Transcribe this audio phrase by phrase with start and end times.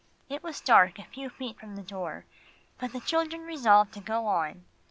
[0.29, 2.25] It was dark a few feet from the door,
[2.79, 4.65] but the children resolved to go on.